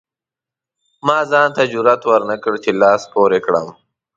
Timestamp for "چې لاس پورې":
2.63-3.39